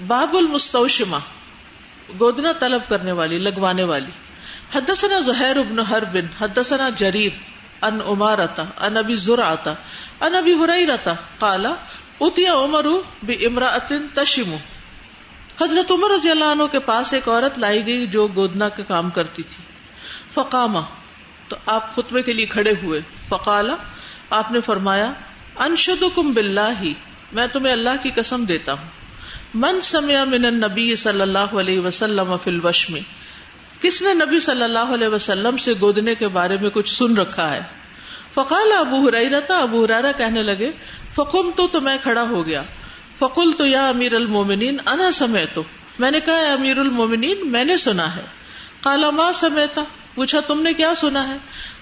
[0.00, 1.18] باب المستوشما
[2.20, 4.10] گودنا طلب کرنے والی، لگوانے والی۔
[4.74, 7.32] حدثنا زہیر ابن ہر بن حدثنا جریر،
[7.82, 9.74] ان امارتا ان ابی زرعتا
[10.20, 11.74] ان ابی حریرتا قالا
[12.20, 12.84] اتیا عمر
[13.22, 13.48] بی
[14.14, 14.56] تشم۔
[15.62, 19.10] حضرت عمر رضی اللہ عنہ کے پاس ایک عورت لائی گئی جو گودنا کے کام
[19.10, 19.64] کرتی تھی۔
[20.32, 20.80] فقاما
[21.48, 23.76] تو آپ خطبے کے لیے کھڑے ہوئے۔ فقالا
[24.30, 25.12] آپ نے فرمایا،
[25.56, 26.84] انشدکم باللہ،
[27.32, 29.05] میں تمہیں اللہ کی قسم دیتا ہوں۔
[29.54, 32.96] من سمع من النبی صلی اللہ علیہ وسلم فی الوشم.
[33.80, 37.54] کس نے نبی صلی اللہ علیہ وسلم سے گودنے کے بارے میں کچھ سن رکھا
[37.54, 37.60] ہے؟
[38.34, 40.72] فقال ابو ہریرتا ابو ہرارا کہنے لگے
[41.14, 42.62] فقم تو تو میں کھڑا ہو گیا۔
[43.18, 45.62] فقل تو یا امیر المومنین، انا سمے تو
[45.98, 48.24] میں نے کہا امیر المومنین، میں نے سنا ہے۔
[48.82, 49.82] کالا ماں سمیتا
[50.14, 51.36] پوچھا، تم نے کیا سنا ہے؟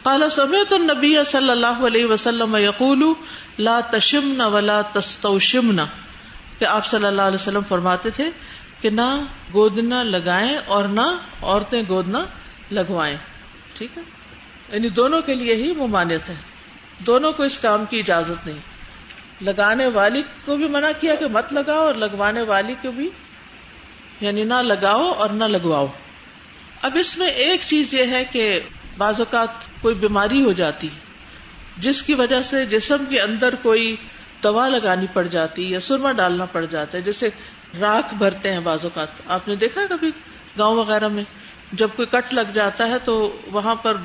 [0.04, 3.12] کالا سمیت النبی صلی اللہ علیہ وسلم یقول،
[3.58, 5.86] لا تشمن ولا تستوشمنا
[6.58, 8.30] کہ آپ صلی اللہ علیہ وسلم فرماتے تھے
[8.80, 9.20] کہ نہ
[9.52, 12.24] گودنا لگائیں اور نہ عورتیں گودنا
[12.70, 13.16] لگوائیں۔
[13.74, 14.02] ٹھیک ہے؟
[14.72, 16.34] یعنی دونوں کے لیے ہی ممانعت ہے۔
[17.06, 18.58] دونوں کو اس کام کی اجازت نہیں۔
[19.40, 23.10] لگانے والی کو بھی منع کیا کہ مت لگاؤ اور لگوانے والی کو بھی
[24.20, 25.86] یعنی نہ لگاؤ اور نہ لگواؤ۔
[26.82, 28.60] اب اس میں ایک چیز یہ ہے کہ
[28.96, 29.48] بعض اوقات
[29.80, 30.88] کوئی بیماری ہو جاتی،
[31.76, 33.96] جس کی وجہ سے جسم کے اندر کوئی
[34.42, 37.28] دوا لگانی پڑ جاتی یا سرما ڈالنا پڑ جاتا ہے، جیسے
[37.80, 40.10] راکھ بھرتے ہیں بعض اوقات۔ آپ نے دیکھا کبھی
[40.58, 41.24] گاؤں وغیرہ میں؟
[41.72, 43.96] جب کوئی کٹ لگ جاتا ہے تو وہاں پر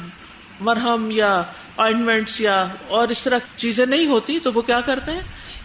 [0.59, 1.43] مرہم یا
[1.77, 5.21] آئنمنٹس یا اور اس طرح چیزیں نہیں ہوتی، تو وہ کیا کرتے ہیں؟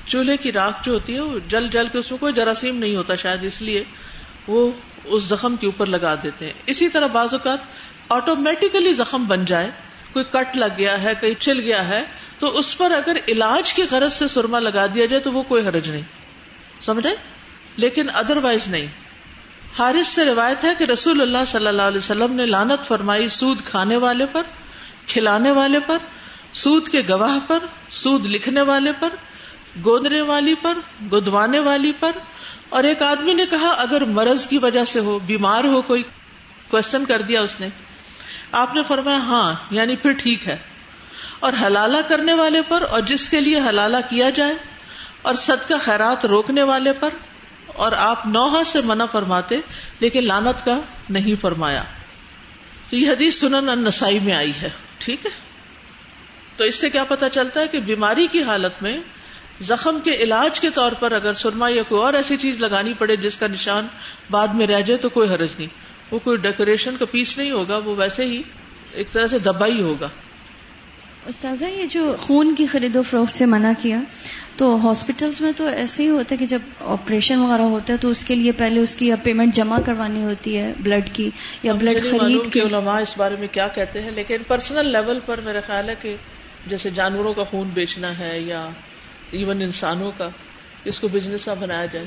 [0.07, 2.97] چولہے کی راکھ جو ہوتی ہے، وہ جل جل کے اس میں کوئی جراثیم نہیں
[2.97, 3.85] ہوتا شاید، اس لیے
[4.49, 4.73] وہ
[5.05, 7.59] اس زخم کے اوپر لگا دیتے ہیں۔ اسی طرح بعض اوقات
[8.09, 9.71] آٹومیٹیکلی زخم بن جائے،
[10.13, 12.03] کوئی کٹ لگ گیا ہے، کہیں چل گیا ہے
[12.45, 15.67] تو اس پر اگر علاج کی غرض سے سرما لگا دیا جائے تو وہ کوئی
[15.67, 16.03] حرج نہیں۔
[16.81, 17.15] سمجھے؟
[17.77, 18.87] لیکن ادر وائز نہیں۔
[19.79, 23.61] حارث سے روایت ہے کہ رسول اللہ صلی اللہ علیہ وسلم نے لانت فرمائی سود
[23.65, 24.43] کھانے والے پر،
[25.07, 25.99] کھلانے والے پر،
[26.53, 27.59] سود کے گواہ پر،
[27.91, 29.09] سود لکھنے والے پر
[29.85, 30.79] گودنے والی پر،
[31.13, 32.13] گدوانے والی پر۔
[32.69, 36.03] اور ایک آدمی نے کہا، اگر مرض کی وجہ سے ہو، بیمار ہو کوئی
[36.71, 37.69] کوشچن کر دیا اس نے۔
[38.53, 40.74] آپ نے فرمایا ہاں یعنی پھر ٹھیک ہے۔
[41.45, 44.55] اور حلالہ کرنے والے پر اور جس کے لیے حلالہ کیا جائے
[45.23, 47.09] اور صدقہ کا خیرات روکنے والے پر
[47.67, 49.57] اور آپ نوحہ سے منع فرماتے
[50.01, 51.85] لیکن لانت کا نہیں فرمایا۔
[52.91, 55.31] تو یہ حدیث سنن النسائی میں آئی ہے، ٹھیک ہے؟
[56.57, 58.99] تو اس سے کیا پتا چلتا ہے کہ بیماری کی حالت میں
[59.61, 63.17] زخم کے علاج کے طور پر اگر سرما یا کوئی اور ایسی چیز لگانی پڑے
[63.17, 63.87] جس کا نشان
[64.31, 65.69] بعد میں رہ جائے تو کوئی حرج نہیں۔
[66.11, 68.43] وہ کوئی ڈیکوریشن کا پیس نہیں ہوگا، وہ ویسے ہی
[68.93, 70.09] ایک طرح سے دبا ہی ہوگا۔
[71.27, 73.99] استاذہ یہ جو خون کی خرید و فروخت سے منع کیا
[74.57, 78.09] تو ہاسپٹلس میں تو ایسے ہی ہوتا ہے کہ جب آپریشن وغیرہ ہوتا ہے تو
[78.09, 81.31] اس کے لیے پہلے اس کی پیمنٹ جمع کروانی ہوتی ہے بلڈ کی
[81.63, 85.41] یا بلڈ خرید کی علماء اس بارے میں کیا کہتے ہیں لیکن پرسنل لیول پر
[85.45, 86.17] میرا خیال ہے کہ
[86.67, 88.69] جیسے جانوروں کا خون بیچنا ہے یا
[89.31, 90.29] ایون انسانوں کا
[90.85, 92.07] اس کو بزنس نہ بنایا جائے۔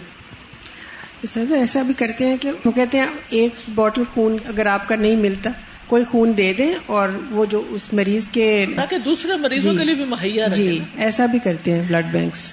[1.23, 5.15] ایسا بھی کرتے ہیں کہ وہ کہتے ہیں ایک بوٹل خون اگر آپ کا نہیں
[5.15, 5.49] ملتا
[5.87, 9.85] کوئی خون دے دیں اور وہ جو اس مریض کے تاکہ دوسرے مریضوں جی کے
[9.85, 12.45] لیے بھی مہیا جی ایسا بھی کرتے ہیں بلڈ بینکس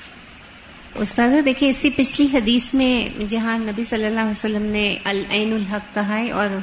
[0.96, 5.94] استاد دیکھیے اسی پچھلی حدیث میں جہاں نبی صلی اللہ علیہ وسلم نے العین الحق
[5.94, 6.58] کہا ہے اور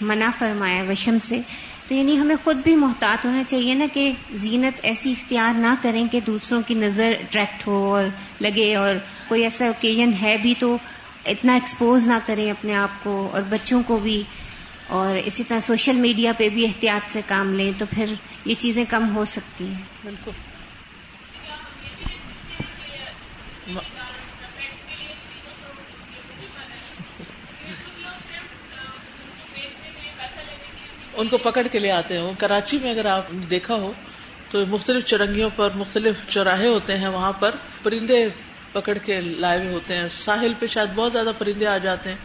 [0.00, 1.40] منع فرمایا وشم سے
[1.88, 6.06] تو یعنی ہمیں خود بھی محتاط ہونا چاہیے نا کہ زینت ایسی اختیار نہ کریں
[6.08, 8.04] کہ دوسروں کی نظر اٹریکٹ ہو اور
[8.40, 8.96] لگے اور
[9.28, 10.76] کوئی ایسا اوکیزن ہے بھی تو
[11.24, 14.22] اتنا ایکسپوز نہ کریں اپنے آپ کو اور بچوں کو بھی
[14.86, 18.14] اور اسی طرح سوشل میڈیا پہ بھی احتیاط سے کام لیں تو پھر
[18.44, 20.30] یہ چیزیں کم ہو سکتی ہیں۔ بالکل۔
[31.14, 33.92] ان کو پکڑ کے لے آتے ہیں وہ کراچی میں اگر آپ دیکھا ہو
[34.50, 37.50] تو مختلف چرنگیوں پر مختلف چوراہے ہوتے ہیں۔ وہاں پر
[37.82, 38.28] پرندے
[38.72, 42.16] پکڑ کے لائے ہوئے ہوتے ہیں۔ ساحل پہ شاید بہت زیادہ پرندے آ جاتے ہیں۔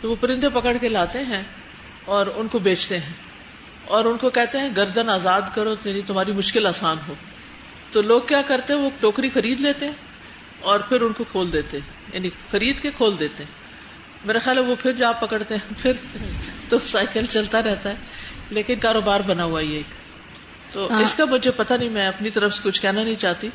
[0.00, 1.42] تو وہ پرندے پکڑ کے لاتے ہیں
[2.04, 3.12] اور ان کو بیچتے ہیں۔
[3.84, 7.14] اور ان کو کہتے ہیں گردن آزاد کرو یعنی تمہاری مشکل آسان ہو۔
[7.92, 9.92] تو لوگ کیا کرتے ہیں؟ وہ ٹوکری خرید لیتے ہیں
[10.60, 11.78] اور پھر ان کو کھول دیتے
[12.12, 13.44] یعنی خرید کے کھول دیتے
[14.24, 15.92] میرا خیال ہے وہ پھر جا پکڑتے ہیں پھر
[16.68, 17.94] تو سائیکل چلتا رہتا ہے۔
[18.50, 19.84] لیکن کاروبار بنا ہوا یہ۔ ایک
[20.72, 23.48] تو ہاں۔ اس کا مجھے پتا نہیں میں اپنی طرف سے کچھ کہنا نہیں چاہتی۔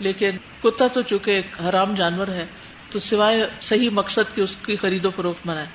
[0.00, 0.30] لیکن
[0.62, 2.46] کتا تو چونکہ ایک حرام جانور ہے
[2.90, 5.66] تو سوائے صحیح مقصد کی اس کی خرید و فروخت منائے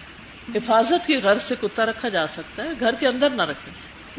[0.55, 3.71] حفاظت کی غرض سے کتا رکھا جا سکتا ہے گھر کے اندر نہ رکھے۔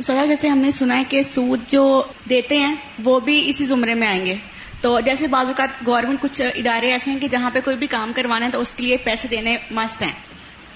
[0.02, 3.94] سزا جیسے ہم نے سنا ہے کہ سود جو دیتے ہیں وہ بھی اسی زمرے
[3.94, 4.34] میں آئیں گے۔
[4.80, 8.12] تو جیسے بعض اوقات گورنمنٹ کچھ ادارے ایسے ہیں کہ جہاں پہ کوئی بھی کام
[8.16, 10.12] کروانا ہے تو اس کے لیے پیسے دینے مسٹ ہیں۔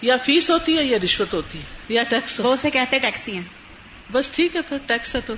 [0.03, 3.35] یا فیس ہوتی ہے یا رشوت ہوتی ہے یا ٹیکس وہ اسے کہتے ہیں ٹیکسی
[3.37, 3.43] ہیں۔
[4.13, 5.35] بس ٹھیک ہے پھر ٹیکس ہے تو۔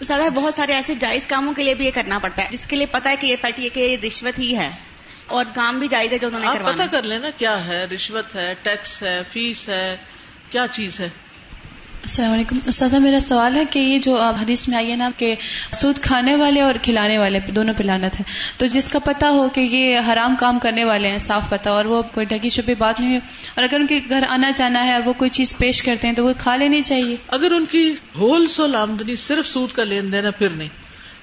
[0.00, 2.76] زیادہ بہت سارے ایسے جائز کاموں کے لیے بھی یہ کرنا پڑتا ہے جس کے
[2.76, 4.70] لیے پتا ہے کہ یہ پیٹی کہ یہ رشوت ہی ہے
[5.26, 8.54] اور کام بھی جائز ہے جو انہوں نے پتا۔ کر لینا کیا ہے رشوت ہے
[8.62, 9.96] ٹیکس ہے فیس ہے
[10.50, 11.08] کیا چیز ہے
[12.02, 15.34] السلام علیکم۔ استاذہ میرا سوال ہے کہ یہ جو آپ حدیث میں آئیے نا کہ
[15.72, 18.24] سود کھانے والے اور کھلانے والے دونوں پہ لعنت ہے۔
[18.58, 21.84] تو جس کا پتا ہو کہ یہ حرام کام کرنے والے ہیں صاف پتا اور
[21.84, 23.16] وہ کوئی ڈھکی چھپی بات نہیں ہے
[23.54, 26.14] اور اگر ان کے گھر آنا جانا ہے اور وہ کوئی چیز پیش کرتے ہیں
[26.14, 30.12] تو وہ کھا لینی چاہیے۔ اگر ان کی ہول سول آمدنی صرف سود کا لین
[30.12, 30.68] دین ہے پھر نہیں۔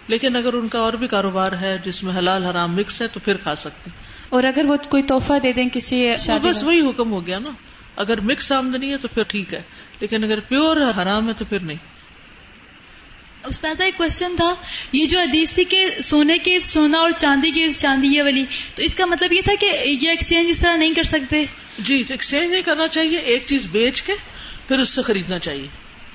[0.07, 3.19] لیکن اگر ان کا اور بھی کاروبار ہے جس میں حلال حرام مکس ہے تو
[3.19, 3.89] پھر کھا سکتے
[4.29, 7.49] اور اگر وہ کوئی تحفہ دے دیں کسی شادی بس وہی حکم ہو گیا نا۔
[7.95, 9.61] اگر مکس آمدنی ہے تو پھر ٹھیک ہے۔
[9.99, 11.77] لیکن اگر پیور حرام ہے تو پھر نہیں۔
[13.43, 14.55] استاد ایک کوشچن تھا۔
[14.91, 18.83] یہ جو حدیث تھی کہ سونے کے سونا اور چاندی کی چاندی یہ والی تو
[18.83, 21.45] اس کا مطلب یہ تھا کہ یہ ایکسچینج اس طرح نہیں کر سکتے۔
[21.79, 24.13] جی ایکسچینج نہیں کرنا چاہیے ایک چیز بیچ کے
[24.67, 25.67] پھر اس سے خریدنا چاہیے۔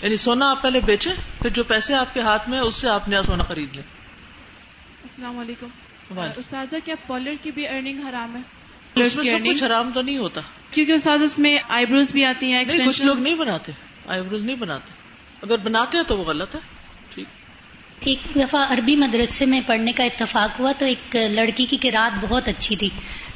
[0.02, 3.08] یعنی سونا آپ پہلے بیچیں پھر جو پیسے آپ کے ہاتھ میں اس سے آپ
[3.08, 3.84] نیا سونا خرید لیں۔
[5.02, 5.66] السلام علیکم۔
[6.36, 8.40] استاذہ کیا پارلر کی بھی ارننگ حرام ہے؟
[8.94, 10.40] اس میں سب کچھ حرام تو نہیں ہوتا۔
[10.74, 13.72] کیونکہ استاذ اس میں آئی بروز بھی آتی ہیں نہیں کچھ لوگ نہیں بناتے
[14.06, 14.92] آئی بروز نہیں بناتے۔
[15.42, 16.60] اگر بناتے ہیں تو وہ غلط ہے۔
[17.14, 17.26] ٹھیک۔
[18.00, 22.48] ایک دفعہ عربی مدرسے میں پڑھنے کا اتفاق ہوا تو ایک لڑکی کی قرآت بہت
[22.48, 22.88] اچھی تھی۔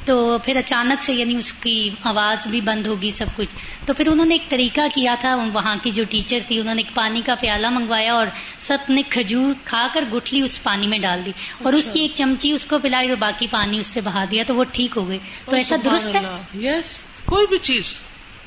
[0.05, 3.55] تو پھر اچانک سے یعنی اس کی آواز بھی بند ہوگی سب کچھ۔
[3.85, 6.81] تو پھر انہوں نے ایک طریقہ کیا تھا وہاں کی جو ٹیچر تھی انہوں نے
[6.85, 8.27] ایک پانی کا پیالہ منگوایا اور
[8.57, 11.31] سب نے کھجور کھا کر گٹھلی اس پانی میں ڈال دی۔
[11.63, 14.43] اور اس کی ایک چمچی اس کو پلائی اور باقی پانی اس سے بہا دیا
[14.47, 16.21] تو وہ ٹھیک ہو گئی تو ایسا درست ہے؟
[16.61, 17.99] یس کوئی بھی چیز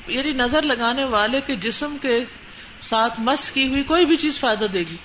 [0.07, 2.23] یعنی نظر لگانے والے کے جسم کے
[2.81, 4.97] ساتھ مس کی ہوئی کوئی بھی چیز فائدہ دے گی۔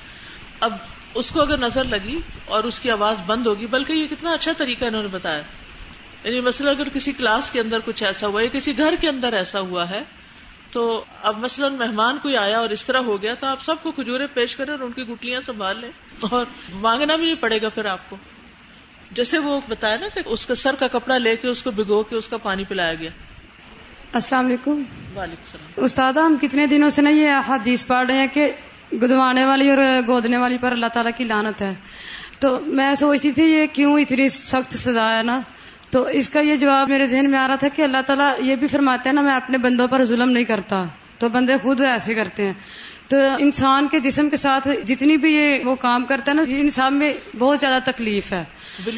[0.61, 0.73] اب
[1.15, 4.53] اس کو اگر نظر لگی اور اس کی آواز بند ہوگی، بلکہ یہ کتنا اچھا
[4.57, 5.43] طریقہ انہوں نے بتایا۔
[6.25, 9.33] یعنی مثلا اگر کسی کلاس کے اندر کچھ ایسا ہوا یا کسی گھر کے اندر
[9.33, 10.03] ایسا ہوا ہے،
[10.71, 13.93] تو اب مثلا مہمان کوئی آیا اور اس طرح ہو گیا، تو آپ سب کو
[13.93, 15.91] کھجورے پیش کریں اور ان کی گٹلیاں سنبھال لیں
[16.21, 18.17] اور مانگنا بھی نہیں پڑے گا پھر آپ کو۔
[19.11, 22.03] جیسے وہ بتایا نا کہ اس کا سر کا کپڑا لے کے اس کو بھگو
[22.03, 23.11] کے اس کا پانی پلایا گیا۔
[24.13, 28.27] السلام علیکم۔ وعلیکم السلام۔ استاد ہم کتنے دنوں سے نا یہ حدیث پڑھ رہے ہیں
[28.33, 28.53] کہ
[28.93, 29.79] گدوانے والی اور
[30.09, 31.75] گودنے والی پر اللہ تعالیٰ کی لانت ہے۔
[32.39, 35.41] تو میں سوچتی تھی یہ کیوں اتنی سخت سزا ہے نا؟
[35.91, 38.57] تو اس کا یہ جواب میرے ذہن میں آ رہا تھا کہ اللہ تعالیٰ یہ
[38.57, 40.85] بھی فرماتے ہیں نا میں اپنے بندوں پر ظلم نہیں کرتا۔
[41.19, 42.53] تو بندے خود ایسے کرتے ہیں۔
[43.09, 46.61] تو انسان کے جسم کے ساتھ جتنی بھی یہ وہ کام کرتا ہے نا یہ
[46.61, 48.45] انسان میں بہت زیادہ تکلیف ہے۔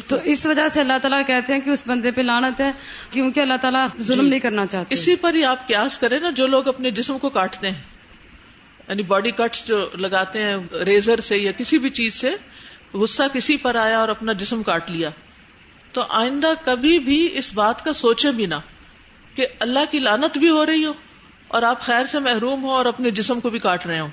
[0.07, 2.71] تو اس وجہ سے اللہ تعالیٰ کہتے ہیں کہ اس بندے پہ لانت ہے
[3.09, 6.29] کیونکہ اللہ تعالیٰ ظلم جی۔ نہیں کرنا چاہتے۔ اسی پر ہی آپ قیاس کریں نا
[6.29, 7.81] جو لوگ اپنے جسم کو کاٹتے ہیں
[8.87, 10.55] یعنی باڈی کٹس جو لگاتے ہیں
[10.85, 12.31] ریزر سے یا کسی بھی چیز سے
[12.93, 15.09] غصہ کسی پر آیا اور اپنا جسم کاٹ لیا۔
[15.91, 18.55] تو آئندہ کبھی بھی اس بات کا سوچے بھی نہ
[19.35, 20.93] کہ اللہ کی لانت بھی ہو رہی ہو۔
[21.51, 24.07] اور آپ خیر سے محروم ہو اور اپنے جسم کو بھی کاٹ رہے ہو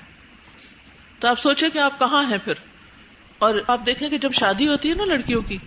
[1.19, 2.53] تو آپ سوچیں کہ آپ کہاں ہیں پھر؟
[3.37, 5.57] اور آپ دیکھیں کہ جب شادی ہوتی ہے نا لڑکیوں کی،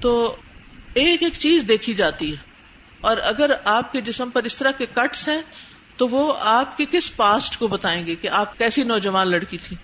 [0.00, 0.36] تو
[0.94, 2.36] ایک ایک چیز دیکھی جاتی ہے۔
[3.00, 5.42] اور اگر آپ کے جسم پر اس طرح کے کٹس ہیں،
[5.96, 9.76] تو وہ آپ کے کس پاسٹ کو بتائیں گے کہ آپ کیسی نوجوان لڑکی تھی؟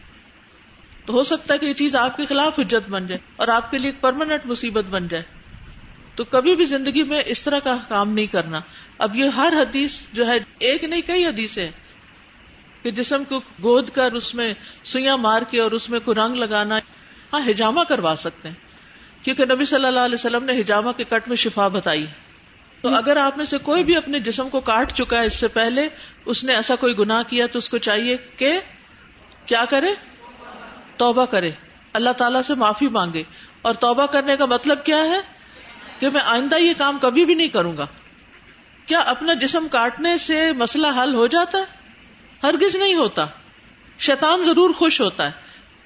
[1.06, 3.70] تو ہو سکتا ہے کہ یہ چیز آپ کے خلاف حجت بن جائے اور آپ
[3.70, 5.43] کے لیے ایک پرماننٹ مصیبت بن جائے۔
[6.14, 8.60] تو کبھی بھی زندگی میں اس طرح کا کام نہیں کرنا۔
[8.98, 11.70] اب یہ ہر حدیث جو ہے، ایک نہیں، کئی حدیثیں
[12.82, 16.34] کہ جسم کو گود کر اس میں سوئیاں مار کے اور اس میں کوئی رنگ
[16.34, 16.78] لگانا
[17.32, 18.56] ہاں ہجامہ کروا سکتے ہیں۔
[19.24, 22.06] کیونکہ نبی صلی اللہ علیہ وسلم نے ہجامہ کے کٹ میں شفا بتائی۔
[22.80, 25.48] تو اگر آپ میں سے کوئی بھی اپنے جسم کو کاٹ چکا ہے اس سے
[25.48, 25.88] پہلے،
[26.26, 28.60] اس نے ایسا کوئی گناہ کیا تو اس کو چاہیے کہ
[29.46, 29.94] کیا کرے؟
[30.96, 31.50] توبہ کرے۔
[31.92, 33.22] اللہ تعالیٰ سے معافی مانگے۔
[33.62, 35.33] اور توبہ کرنے کا مطلب کیا ہے؟
[35.98, 37.86] کہ میں آئندہ یہ کام کبھی بھی نہیں کروں گا۔
[38.86, 41.64] کیا اپنا جسم کاٹنے سے مسئلہ حل ہو جاتا ہے؟
[42.42, 43.26] ہرگز نہیں ہوتا۔
[43.98, 45.30] شیطان ضرور خوش ہوتا ہے۔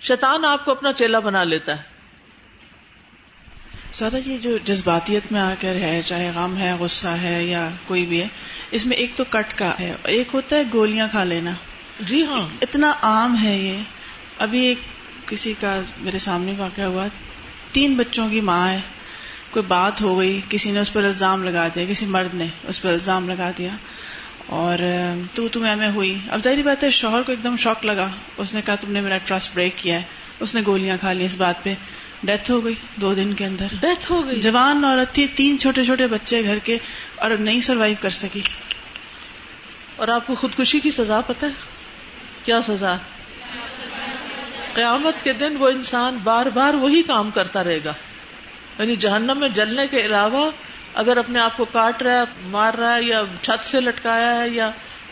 [0.00, 1.82] شیطان آپ کو اپنا چیلا بنا لیتا ہے۔
[3.92, 8.06] سادہ یہ جو جذباتیت میں آ کر ہے چاہے غم ہے غصہ ہے یا کوئی
[8.06, 8.28] بھی ہے
[8.70, 11.50] اس میں ایک تو کٹ کا ہے۔ اور ایک ہوتا ہے گولیاں کھا لینا۔
[12.00, 13.82] جی ہاں۔ اتنا عام ہے یہ۔
[14.38, 14.78] ابھی ایک
[15.28, 17.06] کسی کا میرے سامنے واقع ہوا۔
[17.72, 18.80] تین بچوں کی ماں ہے۔
[19.50, 22.82] کوئی بات ہو گئی کسی نے اس پر الزام لگا دیا کسی مرد نے اس
[22.82, 23.70] پر الزام لگا دیا۔
[24.46, 24.78] اور
[25.34, 28.54] تو تم میں ہوئی۔ اب ظاہری بات ہے شوہر کو ایک دم شوق لگا۔ اس
[28.54, 30.04] نے کہا تم نے میرا ٹرسٹ بریک کیا ہے۔
[30.40, 31.74] اس نے گولیاں کھا لی اس بات پہ۔
[32.22, 35.84] ڈیتھ ہو گئی دو دن کے اندر۔ ڈیتھ ہو گئی۔ جوان عورت تھی تین چھوٹے
[35.84, 36.78] چھوٹے بچے گھر کے
[37.16, 38.40] اور نہیں سروائو کر سکی۔
[39.96, 41.50] اور آپ کو خودکشی کی سزا پتہ ہے؟
[42.44, 42.96] کیا سزا؟
[44.74, 47.92] قیامت کے دن وہ انسان بار بار وہی کام کرتا رہے گا۔
[48.78, 50.50] یعنی جہنم میں جلنے کے علاوہ
[50.94, 54.48] اگر اپنے آپ کو کاٹ رہا ہے، مار رہا ہے، یا چھت سے لٹکایا ہے،
[54.48, 54.70] یا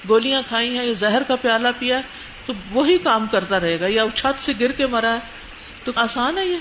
[0.09, 2.03] گولیاں کھائی ہیں، یا زہر کا پیالہ پیا ہے،
[2.47, 5.19] تو وہی کام کرتا رہے گا، یا چھت سے گر کے مرا ہے۔
[5.85, 6.57] تو آسان ہے یہ۔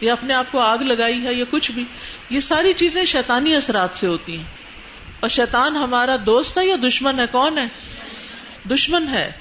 [0.00, 1.84] یا اپنے آپ کو آگ لگائی ہے، یا کچھ بھی۔
[2.30, 4.44] یہ ساری چیزیں شیطانی اثرات سے ہوتی ہیں۔
[5.20, 7.66] اور شیطان ہمارا دوست ہے یا دشمن ہے؟ کون ہے؟
[8.70, 9.32] دشمن ہے۔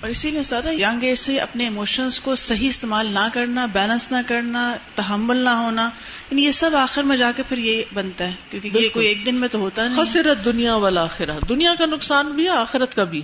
[0.00, 4.12] اور اسی لیے زیادہ یگ ایج سے اپنے ایموشنس کو صحیح استعمال نہ کرنا بیلنس
[4.12, 5.90] نہ کرنا تحمل نہ ہونا
[6.30, 9.26] یعنی یہ سب آخر میں جا کے پھر یہ بنتا ہے کیونکہ یہ کوئی ایک
[9.26, 12.94] دن میں تو ہوتا نہیں۔ خسرت دنیا والا آخرت دنیا کا نقصان بھی ہے آخرت
[12.94, 13.22] کا بھی۔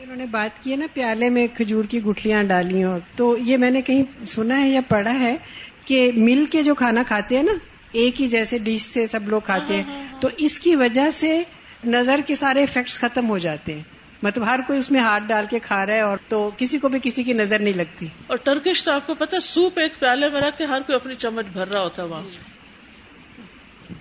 [0.00, 3.56] انہوں نے بات کی ہے نا پیالے میں کھجور کی گٹلیاں ڈالی ہوں تو یہ
[3.56, 5.36] میں نے کہیں سنا ہے یا پڑھا ہے
[5.84, 7.52] کہ مل کے جو کھانا کھاتے ہیں نا
[7.92, 10.76] ایک ہی جیسے ڈش سے سب لوگ کھاتے ہیں ہاں، ہاں، ہاں، تو اس کی
[10.76, 11.42] وجہ سے
[11.84, 15.44] نظر کے سارے افیکٹس ختم ہو جاتے ہیں۔ مطلب ہر کوئی اس میں ہاتھ ڈال
[15.50, 18.36] کے کھا رہا ہے اور تو کسی کو بھی کسی کی نظر نہیں لگتی۔ اور
[18.36, 21.46] ٹرکش تو آپ کو پتا سوپ ایک پیالے میں رکھ کے ہر کوئی اپنی چمچ
[21.52, 22.56] بھر رہا ہوتا ہے وہاں سے۔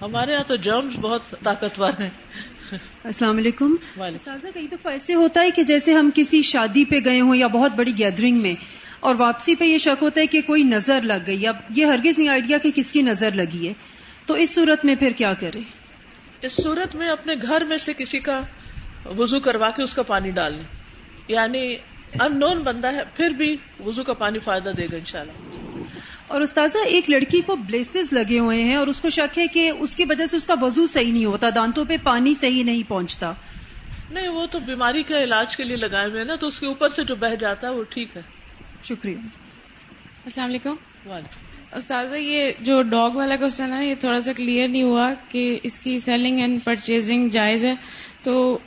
[0.02, 2.10] ہمارے یہاں تو جرمز بہت طاقتور ہیں۔
[3.04, 7.22] السلام علیکم۔ استاذہ کئی دفعہ ایسے ہوتا ہے کہ جیسے ہم کسی شادی پہ گئے
[7.22, 8.54] ہوں یا بہت بڑی گیدرنگ میں
[9.00, 12.18] اور واپسی پہ یہ شک ہوتا ہے کہ کوئی نظر لگ گئی اب یہ ہرگز
[12.18, 13.74] نہیں آئیڈیا کہ کس کی نظر لگی ہے۔
[14.26, 15.60] تو اس صورت میں پھر کیا کرے
[16.42, 18.42] اس صورت میں اپنے گھر میں سے کسی کا
[19.06, 20.64] وضو کروا کے اس کا پانی ڈال لیں۔
[21.28, 21.76] یعنی
[22.20, 25.58] ان نون بندہ ہے پھر بھی وضو کا پانی فائدہ دے گا انشاءاللہ۔
[26.28, 29.72] اور استاذہ ایک لڑکی کو بلیسز لگے ہوئے ہیں اور اس کو شک ہے کہ
[29.80, 32.84] اس کی وجہ سے اس کا وضو صحیح نہیں ہوتا دانتوں پہ پانی صحیح نہیں
[32.90, 33.34] پہنچتا۔
[34.12, 36.90] نہیں وہ تو بیماری کے علاج کے لیے لگائے ہوئے نا تو اس کے اوپر
[36.90, 38.22] سے جو بہ جاتا ہے وہ ٹھیک ہے۔
[38.84, 39.18] شکریہ۔
[40.26, 40.76] السلام علیکم۔
[41.72, 45.80] استاذہ یہ جو ڈاگ والا کوشچن ہے یہ تھوڑا سا کلیئر نہیں ہوا کہ اس
[45.80, 47.74] کی سیلنگ اینڈ پرچیزنگ جائز ہے۔
[48.25, 48.58] تو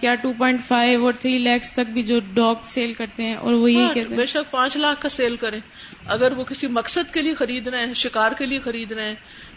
[0.00, 3.52] کیا ٹو پوائنٹ فائیو اور تھری لیکس تک بھی جو ڈاگ سیل کرتے ہیں اور
[3.52, 5.60] وہ یہ ہاں، بے شک پانچ لاکھ کا سیل کریں۔
[6.06, 9.14] اگر وہ کسی مقصد کے لیے خرید رہے ہیں شکار کے لیے خرید رہے ہیں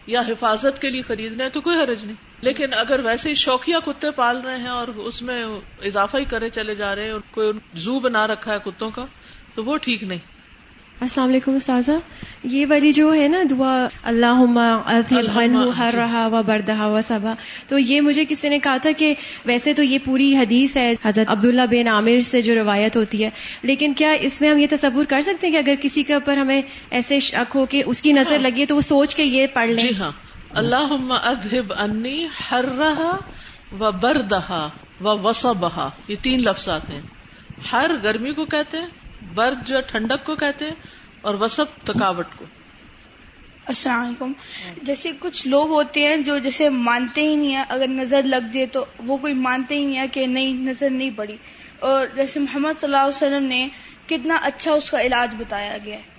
[0.08, 3.34] یا حفاظت کے لیے خرید رہے ہیں تو کوئی حرج نہیں۔ لیکن اگر ویسے ہی
[3.34, 5.44] شوقیہ کتے پال رہے ہیں اور اس میں
[5.86, 9.06] اضافہ ہی کرے چلے جا رہے ہیں اور کوئی زو بنا رکھا ہے کتوں کا
[9.56, 10.20] تو وہ ٹھیک نہیں۔
[11.02, 11.92] السلام علیکم استاذہ۔
[12.44, 14.42] یہ والی جو ہے نا دعا اللہ
[15.78, 17.34] ہر رہا و بردہ و صبا
[17.68, 19.14] تو یہ مجھے کسی نے کہا تھا کہ
[19.46, 23.30] ویسے تو یہ پوری حدیث ہے حضرت عبداللہ بن عامر سے جو روایت ہوتی ہے
[23.64, 26.38] لیکن کیا اس میں ہم یہ تصور کر سکتے ہیں کہ اگر کسی کے اوپر
[26.38, 29.48] ہمیں ایسے شک ہو کہ اس کی نظر ہاں۔ لگی تو وہ سوچ کے یہ
[29.48, 30.12] پڑھ لیں؟ جی ہاں۔
[30.54, 30.94] اللہ
[31.24, 33.18] ادب انی ہر رہا
[33.80, 34.68] و بردہا
[35.02, 37.02] و وسبہا یہ تین لفظ آتے ہیں۔
[37.72, 39.01] ہر گرمی کو کہتے ہیں
[39.34, 40.76] برد جو ٹھنڈک کو کہتے ہیں
[41.22, 42.46] اور وسب تھکاوٹ کو۔
[43.66, 44.32] السلام علیکم۔
[44.82, 48.66] جیسے کچھ لوگ ہوتے ہیں جو جیسے مانتے ہی نہیں ہیں اگر نظر لگ جائے
[48.66, 51.38] تو وہ کوئی مانتے ہی نہیں ہے کہ نہیں نظر نہیں پڑی۔
[51.80, 53.68] اور جیسے محمد صلی اللہ علیہ وسلم نے
[54.08, 56.12] کتنا اچھا اس کا علاج بتایا گیا ہے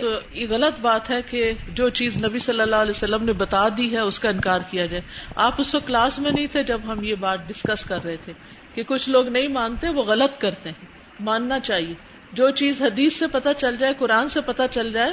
[0.00, 3.68] تو یہ غلط بات ہے کہ جو چیز نبی صلی اللہ علیہ وسلم نے بتا
[3.76, 5.02] دی ہے اس کا انکار کیا جائے۔
[5.36, 8.32] آپ اس وقت کلاس میں نہیں تھے جب ہم یہ بات ڈسکس کر رہے تھے
[8.74, 10.86] کہ کچھ لوگ نہیں مانتے وہ غلط کرتے ہیں۔
[11.20, 11.94] ماننا چاہیے۔
[12.32, 15.10] جو چیز حدیث سے پتہ چل جائے، قرآن سے پتہ چل جائے،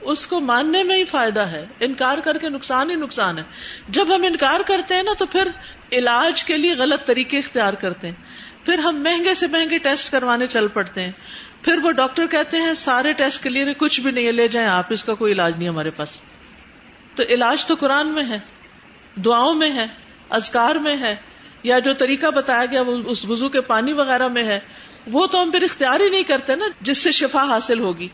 [0.00, 3.42] اس کو ماننے میں ہی فائدہ ہے۔ انکار کر کے نقصان ہی نقصان ہے۔
[3.88, 5.48] جب ہم انکار کرتے ہیں نا، تو پھر
[5.92, 8.14] علاج کے لیے غلط طریقے اختیار کرتے ہیں۔
[8.64, 11.12] پھر ہم مہنگے سے مہنگے ٹیسٹ کروانے چل پڑتے ہیں۔
[11.62, 14.86] پھر وہ ڈاکٹر کہتے ہیں، سارے ٹیسٹ کے لیے کچھ بھی نہیں لے جائیں آپ،
[14.90, 16.20] اس کا کوئی علاج نہیں ہمارے پاس۔
[17.14, 18.38] تو علاج تو قرآن میں ہے،
[19.24, 19.86] دعاؤں میں ہے
[20.30, 21.16] ازکار میں ہے،
[21.62, 24.60] یا جو طریقہ بتایا گیا وہ اس وزو کے پانی وغیرہ میں ہے۔
[25.06, 28.08] وہ تو ہم پھر اختیار ہی نہیں کرتے نا جس سے شفا حاصل ہوگی۔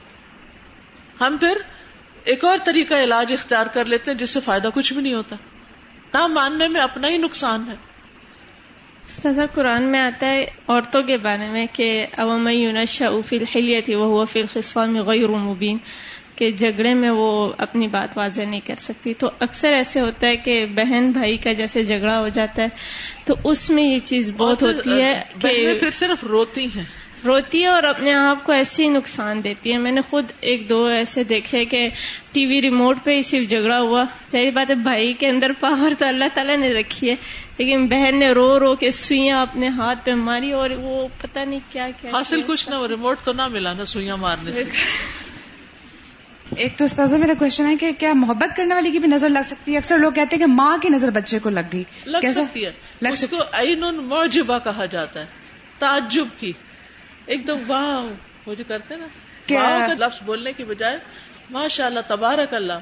[1.20, 1.58] ہم پھر
[2.24, 5.36] ایک اور طریقہ علاج اختیار کر لیتے ہیں جس سے فائدہ کچھ بھی نہیں ہوتا۔
[6.14, 7.74] نہ ماننے میں اپنا ہی نقصان ہے۔
[9.06, 14.24] استاذہ، قرآن میں آتا ہے عورتوں کے بارے میں کہ عوام یونشا فی الحلیت وہ
[14.24, 15.78] فی الخصام غیر مبین۔
[16.38, 20.36] کہ جھگڑے میں وہ اپنی بات واضح نہیں کر سکتی۔ تو اکثر ایسے ہوتا ہے
[20.36, 22.68] کہ بہن بھائی کا جیسے جھگڑا ہو جاتا ہے
[23.24, 26.84] تو اس میں یہ چیز بہت ہوتی ہے کہ پھر صرف روتی ہیں۔
[27.24, 30.84] روتی ہے اور اپنے آپ کو ایسی نقصان دیتی ہے۔ میں نے خود ایک دو
[30.84, 31.88] ایسے دیکھے کہ
[32.32, 35.88] ٹی وی ریموٹ پہ ہی صرف جھگڑا ہوا۔ صحیح بات ہے بھائی کے اندر پاور
[35.98, 37.14] تو اللہ تعالیٰ نے رکھی ہے
[37.58, 41.60] لیکن بہن نے رو رو کے سوئیاں اپنے ہاتھ پہ ماری اور وہ پتہ نہیں
[41.70, 44.64] کیا کیا حاصل کچھ نہ ریموٹ تو نہ ملا نا سوئیاں مارنے سے۔
[46.56, 49.38] ایک تو استاذہ میرا کوشچن ہے کہ کیا محبت کرنے والی کی بھی نظر لگ
[49.44, 52.32] سکتی ہے؟ اکثر لوگ کہتے ہیں کہ ماں کی نظر بچے کو لگ گئی۔ لگ
[52.32, 55.26] سکتی ہے۔ لگ اس کو عین معجبہ کہا جاتا ہے۔
[55.78, 56.52] تعجب کی۔
[57.26, 58.06] ایک دم واہ
[58.46, 59.06] وہ جو کرتے نا
[59.98, 60.98] لفظ بولنے کی بجائے
[61.50, 62.72] ماشاء اللہ تبارک اللہ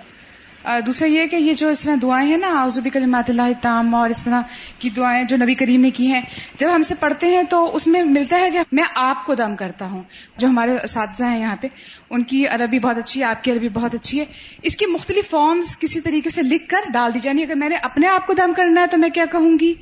[0.87, 4.11] دوسرا یہ کہ یہ جو اس طرح دعائیں ہیں نا آزبی کلمات اللہ تام اور
[4.11, 4.42] اس طرح
[4.78, 6.20] کی دعائیں جو نبی کریم نے کی ہیں،
[6.56, 9.56] جب ہم سے پڑھتے ہیں تو اس میں ملتا ہے کہ میں آپ کو دم
[9.56, 10.02] کرتا ہوں،
[10.37, 11.66] جو ہمارے اساتذہ ہیں یہاں پہ،
[12.11, 14.25] ان کی عربی بہت اچھی ہے، آپ کی عربی بہت اچھی ہے۔
[14.62, 17.76] اس کی مختلف فارمز کسی طریقے سے لکھ کر ڈال دی جانی اگر میں نے
[17.82, 19.75] اپنے آپ کو دم کرنا ہے تو میں کیا کہوں گی؟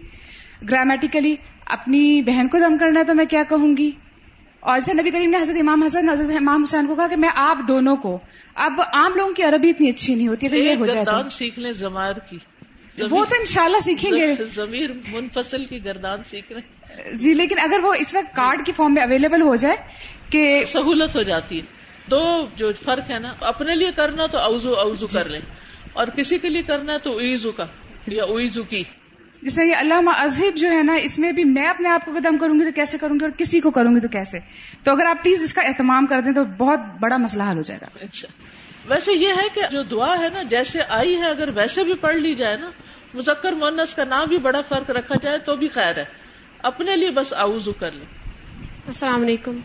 [0.71, 1.37] گرامیٹیکلی
[1.67, 3.91] اپنی بہن کو دم کرنا ہے تو میں کیا کہوں گی؟
[4.65, 7.29] اور جیسے نبی کریم نے حضرت امام حسن حضرت امام حسین کو کہا کہ میں
[7.35, 8.19] آپ دونوں کو
[8.55, 11.59] اب عام لوگوں کی عربی اتنی اچھی نہیں ہوتی اگر یہ ہو جائے گردان سیکھ
[11.59, 12.39] لیں زمار کی۔
[13.11, 17.95] وہ تو انشاءاللہ سیکھیں گے۔ ضمیر منفصل کی گردان سیکھ لیں جی لیکن اگر وہ
[17.95, 19.77] اس وقت کارڈ کی فارم میں اویلیبل ہو جائے
[20.31, 21.67] کہ سہولت ہو جاتی ہے۔
[22.11, 25.41] دو جو فرق ہے نا اپنے لیے کرنا تو اوزو اوزو کر لیں۔
[25.93, 27.65] اور کسی کے لیے کرنا تو ایزو کا
[28.07, 28.83] یا اویزو کی۔
[29.45, 32.11] جس طرح یہ علامہ اذہب جو ہے نا اس میں بھی میں اپنے آپ کو
[32.19, 34.39] قدم کروں گی تو کیسے کروں گی اور کسی کو کروں گی تو کیسے؟
[34.83, 37.63] تو اگر آپ پلیز اس کا اہتمام کر دیں تو بہت بڑا مسئلہ حل ہو
[37.63, 38.29] جائے گا۔ اچھا۔
[38.89, 42.17] ویسے یہ ہے کہ جو دعا ہے نا جیسے آئی ہے اگر ویسے بھی پڑھ
[42.17, 42.71] لی جائے نا
[43.15, 46.05] مذکر مونس کا نام بھی بڑا فرق رکھا جائے تو بھی خیر ہے۔
[46.63, 48.07] اپنے لیے بس آؤزو کر لیں۔
[48.87, 49.59] السلام علیکم۔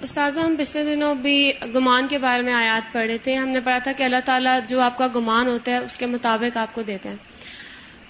[0.00, 3.60] استاذہ ہم پچھلے دنوں بھی گمان کے بارے میں آیات پڑھ رہے تھے۔ ہم نے
[3.60, 6.74] پڑھا تھا کہ اللہ تعالیٰ جو آپ کا گمان ہوتا ہے اس کے مطابق آپ
[6.74, 7.16] کو دیتے ہیں۔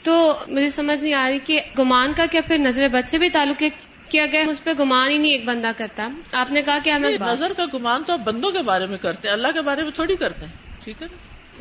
[0.02, 3.28] تو مجھے سمجھ نہیں آ رہی کہ گمان کا کیا پھر نظر بد سے بھی
[3.30, 3.62] تعلق
[4.08, 7.18] کیا گیا؟ اس پہ گمان ہی نہیں ایک بندہ کرتا۔ آپ نے کہا کہ ہمیں
[7.20, 9.90] نظر کا گمان تو آپ بندوں کے بارے میں کرتے ہیں اللہ کے بارے میں
[9.90, 10.52] تھوڑی کرتے ہیں
[10.84, 11.06] ٹھیک ہے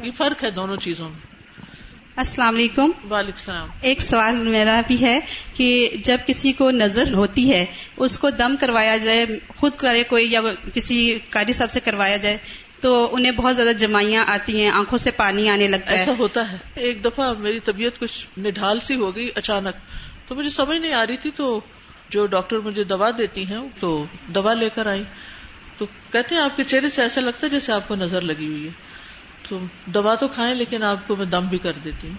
[0.05, 1.19] یہ فرق ہے دونوں چیزوں میں۔
[2.15, 5.19] السلام علیکم۔ وعلیکم السلام۔ ایک سوال میرا بھی ہے
[5.53, 7.65] کہ جب کسی کو نظر ہوتی ہے
[7.98, 10.41] اس کو دم کروایا جائے خود کرے کوئی یا
[10.74, 12.38] کسی قاری صاحب سے کروایا جائے
[12.81, 16.51] تو انہیں بہت زیادہ جمائیاں آتی ہیں آنکھوں سے پانی آنے لگتا ہے۔ ایسا ہوتا
[16.51, 19.75] ہے۔ ایک دفعہ میری طبیعت کچھ نڈھال سی ہو گئی اچانک۔
[20.27, 21.59] تو مجھے سمجھ نہیں آ رہی تھی تو
[22.09, 25.03] جو ڈاکٹر مجھے دوا دیتی ہیں تو دوا لے کر آئی
[25.77, 28.47] تو کہتے ہیں آپ کے چہرے سے ایسا لگتا ہے جیسے آپ کو نظر لگی
[28.47, 28.71] ہوئی ہے۔
[29.50, 32.15] تو دوا تو کھائیں لیکن آپ کو میں دم بھی کر دیتی ہوں۔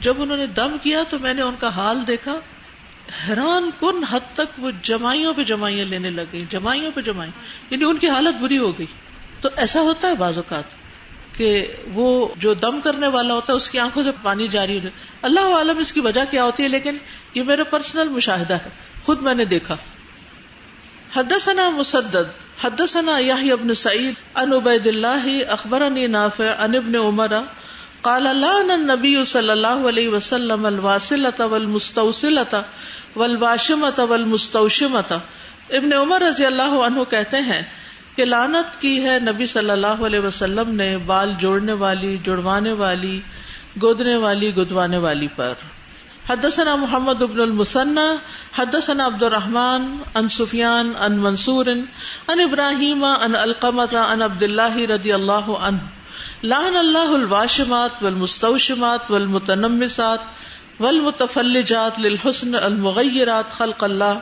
[0.00, 2.38] جب انہوں نے دم کیا تو میں نے ان کا حال دیکھا۔
[3.28, 7.30] حیران کن حد تک وہ جمائیوں پہ جمائیاں لینے لگ گئی جمائیوں پہ جمائی
[7.70, 8.86] یعنی ان کی حالت بری ہو گئی۔
[9.40, 10.76] تو ایسا ہوتا ہے بعض اوقات
[11.36, 14.88] کہ وہ جو دم کرنے والا ہوتا ہے، اس کی آنکھوں سے پانی جاری ہو
[15.22, 16.96] اللہ عالم اس کی وجہ کیا ہوتی ہے، لیکن
[17.34, 18.70] یہ میرا پرسنل مشاہدہ ہے۔
[19.04, 19.76] خود میں نے دیکھا۔
[21.14, 27.32] حدثنا مسدد، حدثنا یحیی ابن سعید ان عبید اللہ اخبرنی نافع ان ابن عمر،
[28.02, 32.60] قال لعن النبی صلی اللہ علیہ وسلم الواصلة والمستوصلة
[33.16, 35.18] والواشمة والمستوشمة
[35.70, 37.62] ابن عمر رضی اللہ عنہ کہتے ہیں
[38.18, 43.20] کہ لانت کی ہے نبی صلی اللہ علیہ وسلم نے بال جوڑنے والی، جڑوانے والی
[43.82, 45.52] گودنے والی گدوانے والی پر۔
[46.30, 48.00] حدثنا محمد ابن المسنہ
[48.58, 55.12] حدثنا عبد الرحمن ان سفیان ان منصور ان ابراہیم ان القمت ان عبد اللہ رضی
[55.12, 55.78] اللہ عنہ۔
[56.42, 60.20] لعن اللہ الواشمات والمستوشمات والمتنمسات
[60.80, 64.18] والمتفلجات للحسن المغیرات خلق اللہ۔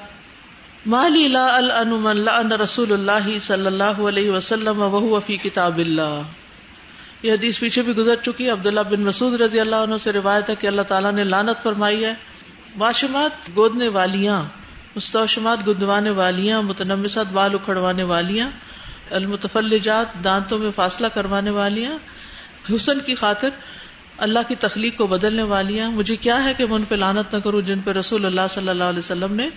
[0.87, 7.33] مالی لا من لعن رسول اللہ صلی اللہ علیہ وسلم وهو فی کتاب اللہ یہ
[7.33, 8.51] حدیث پیچھے بھی گزر چکی ہے.
[8.51, 12.05] عبداللہ بن مسعود رضی اللہ عنہ سے روایت ہے کہ اللہ تعالیٰ نے لانت فرمائی
[12.05, 12.13] ہے.
[12.79, 14.43] واشمات گودنے والیاں
[14.97, 18.49] مستوشمات گدوانے والیاں، متنمسات بال اکھڑوانے والیاں،
[19.19, 21.97] المتفلجات دانتوں میں فاصلہ کروانے والیاں،
[22.71, 23.51] حسن کی خاطر
[24.19, 27.35] اللہ کی تخلیق کو بدلنے والی ہیں مجھے کیا ہے کہ میں ان پہ لانت
[27.35, 29.49] نہ کروں جن پہ رسول اللہ صلی اللہ علیہ وسلم نے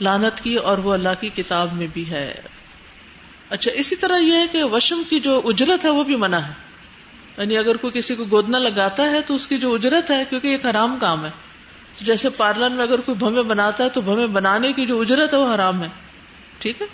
[0.00, 2.34] لانت کی اور وہ اللہ کی کتاب میں بھی ہے۔
[3.50, 6.52] اچھا اسی طرح یہ ہے کہ وشم کی جو اجرت ہے وہ بھی منع ہے۔
[7.38, 10.48] یعنی اگر کوئی کسی کو گودنا لگاتا ہے تو اس کی جو اجرت ہے، کیونکہ
[10.48, 11.30] ایک حرام کام ہے۔
[12.00, 15.38] جیسے پارلر میں اگر کوئی بھویں بناتا ہے تو بھویں بنانے کی جو اجرت ہے
[15.38, 15.88] وہ حرام ہے۔
[16.58, 16.86] ٹھیک ہے؟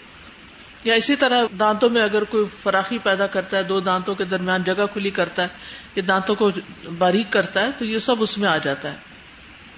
[0.84, 4.62] یا اسی طرح دانتوں میں اگر کوئی فراخی پیدا کرتا ہے، دو دانتوں کے درمیان
[4.62, 5.48] جگہ کھلی کرتا ہے
[5.96, 6.50] یہ دانتوں کو
[6.98, 8.96] باریک کرتا ہے تو یہ سب اس میں آ جاتا ہے۔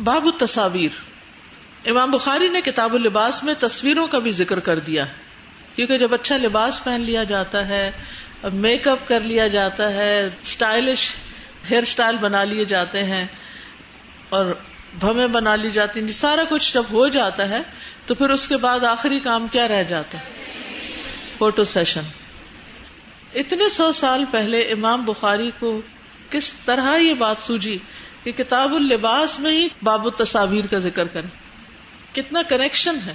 [0.04, 0.90] باب تصاویر
[1.90, 5.04] امام بخاری نے کتاب اللباس میں تصویروں کا بھی ذکر کر دیا۔
[5.76, 7.90] کیونکہ جب اچھا لباس پہن لیا جاتا ہے
[8.52, 11.06] میک اپ کر لیا جاتا ہے اسٹائلش
[11.70, 13.26] ہیئر اسٹائل بنا لیے جاتے ہیں
[14.28, 14.46] اور
[15.00, 17.60] بھمیں بنا لی جاتی ہیں، سارا کچھ جب ہو جاتا ہے
[18.06, 20.24] تو پھر اس کے بعد آخری کام کیا رہ جاتا ہے؟
[21.38, 22.02] Photo session.
[23.34, 25.80] اتنے سو سال پہلے امام بخاری کو
[26.30, 27.78] کس طرح یہ بات سوجی
[28.22, 31.28] کہ کتاب اللباس میں ہی باب تصاویر کا ذکر کریں۔
[32.14, 33.14] کتنا کنیکشن ہے۔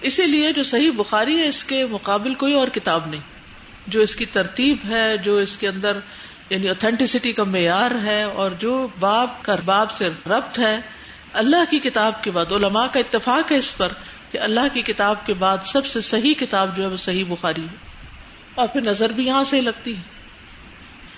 [0.00, 3.20] اسی لیے جو صحیح بخاری ہے، اس کے مقابل کوئی اور کتاب نہیں۔
[3.86, 5.98] جو اس کی ترتیب ہے، جو اس کے اندر
[6.50, 10.80] یعنی اوتھینٹسٹی کا معیار ہے، اور جو باب کا باب سے ربط ہے،
[11.32, 13.92] اللہ کی کتاب کے بعد، علماء کا اتفاق ہے اس پر
[14.30, 17.62] کہ اللہ کی کتاب کے بعد سب سے صحیح کتاب جو ہے وہ صحیح بخاری
[17.62, 17.76] ہے۔
[18.54, 20.19] اور پھر نظر بھی یہاں سے ہی لگتی ہے۔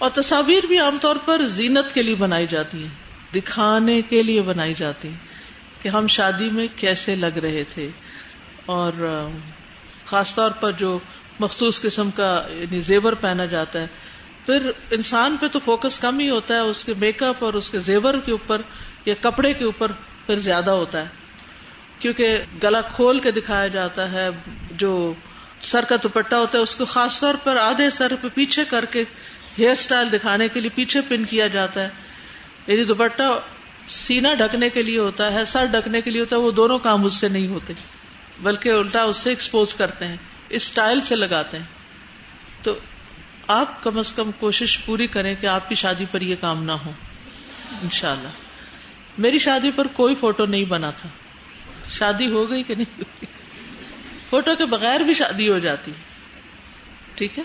[0.02, 4.42] اور تصاویر بھی عام طور پر زینت کے لیے بنائی جاتی ہیں، دکھانے کے لیے
[4.42, 5.16] بنائی جاتی ہیں
[5.82, 7.88] کہ ہم شادی میں کیسے لگ رہے تھے۔
[8.66, 8.92] اور
[10.04, 10.98] خاص طور پر جو
[11.38, 13.86] مخصوص قسم کا یعنی زیور پہنا جاتا ہے،
[14.46, 17.70] پھر انسان پہ تو فوکس کم ہی ہوتا ہے، اس کے میک اپ اور اس
[17.70, 18.62] کے زیور کے اوپر
[19.04, 19.92] یا کپڑے کے اوپر
[20.26, 21.08] پھر زیادہ ہوتا ہے۔
[21.98, 24.28] کیونکہ گلا کھول کے دکھایا جاتا ہے،
[24.70, 25.14] جو
[25.60, 28.84] سر کا دوپٹہ ہوتا ہے، اس کو خاص طور پر آدھے سر پہ پیچھے کر
[28.84, 29.04] کے
[29.58, 31.88] ہیئر اسٹائل دکھانے کے لیے پیچھے پن کیا جاتا ہے۔
[32.66, 33.22] یعنی دوپٹہ
[33.88, 37.04] سینا ڈھکنے کے لیے ہوتا ہے، سر ڈھکنے کے لیے ہوتا ہے، وہ دونوں کام
[37.04, 37.72] اس سے نہیں ہوتے،
[38.42, 40.16] بلکہ الٹا اس سے ایکسپوز کرتے ہیں
[40.48, 41.66] اسٹائل سے لگاتے ہیں۔
[42.62, 42.78] تو
[43.46, 46.72] آپ کم از کم کوشش پوری کریں کہ آپ کی شادی پر یہ کام نہ
[46.72, 46.90] ہو۔
[47.82, 48.28] انشاءاللہ۔
[49.18, 51.08] میری شادی پر کوئی فوٹو نہیں بنا تھا۔
[51.90, 53.24] شادی ہو گئی کہ نہیں
[54.30, 55.92] فوٹو کے بغیر بھی شادی ہو جاتی۔
[57.14, 57.44] ٹھیک ہے؟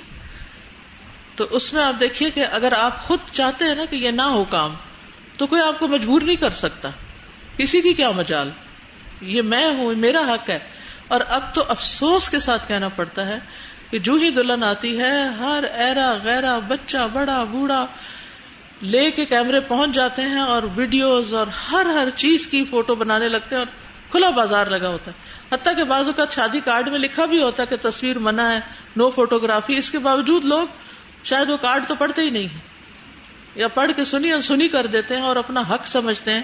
[1.38, 4.22] تو اس میں آپ دیکھیے کہ اگر آپ خود چاہتے ہیں نا کہ یہ نہ
[4.22, 4.74] ہو کام،
[5.38, 6.90] تو کوئی آپ کو مجبور نہیں کر سکتا۔
[7.58, 8.52] کسی کی کیا مجال؟
[9.22, 10.60] یہ میں ہوں، میرا حق ہے۔
[11.08, 13.40] اور اب تو افسوس کے ساتھ کہنا پڑتا ہے
[13.92, 17.86] کہ جو ہی دلہن آتی ہے، ہر ایرا غیرا، بچہ بڑا، بوڑھا،
[18.82, 23.30] لے کے کیمرے پہنچ جاتے ہیں اور ویڈیوز اور ہر ہر چیز کی فوٹو بنانے
[23.30, 23.68] لگتے ہیں اور
[24.12, 25.18] کھلا بازار لگا ہوتا ہے۔
[25.54, 28.60] حتیٰ کہ بعض اوقات شادی کارڈ میں لکھا بھی ہوتا ہے کہ تصویر منع ہے،
[28.96, 30.68] نو فوٹوگرافی۔ اس کے باوجود لوگ
[31.28, 32.48] شاید وہ کارڈ تو پڑھتے ہی نہیں
[33.56, 36.42] یا پڑھ کے سنی اور سنی کر دیتے ہیں اور اپنا حق سمجھتے ہیں۔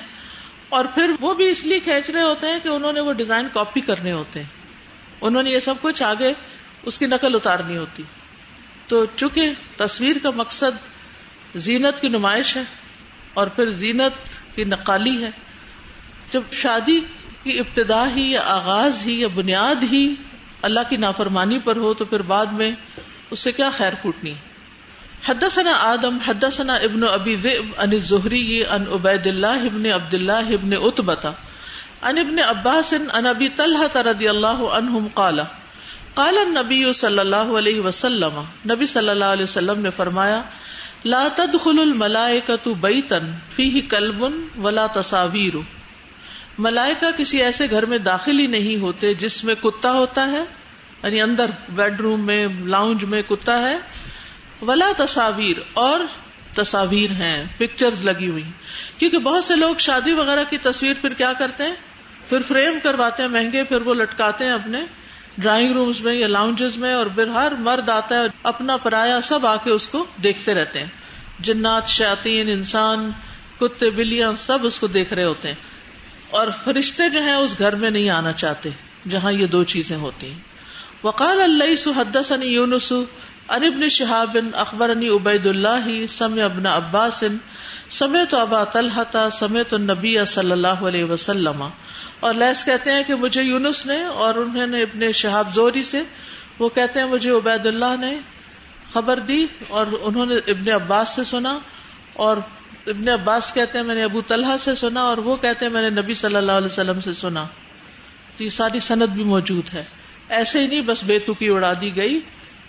[0.69, 3.47] اور پھر وہ بھی اس لیے کھینچ رہے ہوتے ہیں کہ انہوں نے وہ ڈیزائن
[3.53, 4.47] کاپی کرنے ہوتے ہیں۔
[5.21, 6.33] انہوں نے یہ سب کچھ آگے
[6.83, 8.03] اس کی نقل اتارنی ہوتی۔
[8.87, 10.87] تو چونکہ تصویر کا مقصد
[11.55, 12.63] زینت کی نمائش ہے
[13.33, 15.29] اور پھر زینت کی نقالی ہے،
[16.31, 16.99] جب شادی
[17.43, 20.15] کی ابتدا ہی یا آغاز ہی یا بنیاد ہی
[20.61, 22.71] اللہ کی نافرمانی پر ہو تو پھر بعد میں
[23.31, 24.33] اس سے کیا خیر پھوٹنی
[25.29, 30.73] حدثنا آدم، حدثنا ابن ابی ذئب، عن الزہری، عن عبید اللہ ابن عبد اللہ ابن
[30.81, 31.31] اتبتا
[32.01, 35.39] عن ابن عباس، عن ابی طلحة رضی اللہ عنہم قال
[36.13, 40.41] قال النبی صلی اللہ علیہ وسلم، نبی صلی اللہ علیہ وسلم نے فرمایا،
[41.05, 43.19] لا تدخل الملائکة بیتا
[43.55, 44.23] فیہ کلب
[44.57, 45.53] ولا تصاویر۔
[46.57, 50.43] ملائکہ کسی ایسے گھر میں داخل ہی نہیں ہوتے جس میں کتا ہوتا ہے
[51.03, 53.77] یعنی اندر بیڈ روم میں، لاؤنج میں کتا ہے
[54.63, 55.99] ولا تصاویر، اور
[56.55, 58.43] تصاویر ہیں پکچرز لگی ہوئی۔
[58.97, 61.75] کیونکہ بہت سے لوگ شادی وغیرہ کی تصویر پھر کیا کرتے ہیں؟
[62.29, 64.85] پھر فریم کرواتے ہیں مہنگے، پھر وہ لٹکاتے ہیں اپنے
[65.37, 69.45] ڈرائنگ رومز میں یا لاؤنجز میں، اور پھر ہر مرد آتا ہے اپنا پرایا سب
[69.45, 70.87] آ کے اس کو دیکھتے رہتے ہیں۔
[71.39, 73.11] جنات شاطین انسان،
[73.59, 75.55] کتے، بلیاں سب اس کو دیکھ رہے ہوتے ہیں۔
[76.29, 78.69] اور فرشتے جو ہیں، اس گھر میں نہیں آنا چاہتے،
[79.09, 80.39] جہاں یہ دو چیزیں ہوتی ہیں۔
[81.03, 82.93] وقال اللہ سحدثني يونس
[83.49, 87.23] ان ابن شهاب اخبرني عبید اللہ سمع ابن عباس
[87.91, 91.63] سمعت ابا طلحة سمعت النبي صلی اللہ علیہ وسلم
[92.21, 96.03] اور لیس کہتے ہیں کہ مجھے یونس نے اور انہوں نے ابن شہاب زوری سے
[96.59, 98.13] وہ کہتے ہیں مجھے عبید اللہ نے
[98.91, 101.57] خبر دی اور انہوں نے ابن عباس سے سنا
[102.19, 102.37] اور
[102.87, 105.81] ابن عباس کہتے ہیں میں نے ابو طلحہ سے سنا اور وہ کہتے ہیں میں
[105.81, 107.45] نے نبی صلی اللہ علیہ وسلم سے سنا
[108.37, 109.83] تو یہ ساری صنعت بھی موجود ہے
[110.31, 112.19] ایسے ہی نہیں بس بے تکی اڑا دی گئی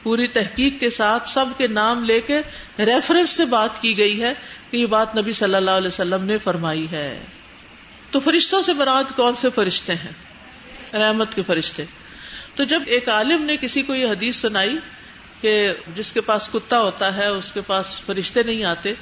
[0.04, 2.38] پوری تحقیق کے ساتھ سب کے نام لے کے
[2.78, 4.32] ریفرنس سے بات کی گئی ہے
[4.70, 7.24] کہ یہ بات نبی صلی اللہ علیہ وسلم نے فرمائی ہے۔
[8.10, 10.12] تو فرشتوں سے براد کون سے فرشتے ہیں؟
[10.96, 11.84] رحمت کے فرشتے۔
[12.54, 14.78] تو جب ایک عالم نے کسی کو یہ حدیث سنائی
[15.40, 18.94] کہ جس کے پاس کتا ہوتا ہے، اس کے پاس فرشتے نہیں آتے،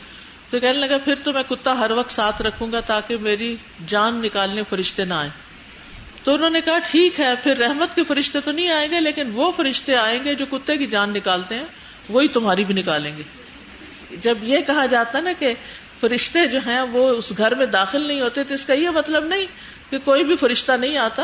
[0.50, 4.22] تو کہنے لگا، پھر تو میں کتا ہر وقت ساتھ رکھوں گا تاکہ میری جان
[4.22, 5.30] نکالنے فرشتے نہ آئے
[6.24, 9.30] تو انہوں نے کہا ٹھیک ہے، پھر رحمت کے فرشتے تو نہیں آئیں گے، لیکن
[9.32, 11.64] وہ فرشتے آئیں گے جو کتے کی جان نکالتے ہیں،
[12.08, 13.22] وہی تمہاری بھی نکالیں گے۔
[14.16, 15.54] جب یہ کہا جاتا نا کہ
[16.00, 19.24] فرشتے جو ہیں وہ اس گھر میں داخل نہیں ہوتے، تو اس کا یہ مطلب
[19.24, 19.46] نہیں
[19.90, 21.22] کہ کوئی بھی فرشتہ نہیں آتا،